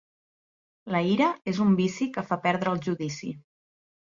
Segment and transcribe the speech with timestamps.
[0.95, 3.31] La ira és un vici que fa perdre el judici.